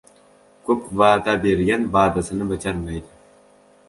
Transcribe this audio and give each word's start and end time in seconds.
•Ko‘p 0.69 0.85
va’da 1.01 1.35
bergan 1.43 1.85
va’dasini 1.97 2.47
bajarmaydi. 2.53 3.13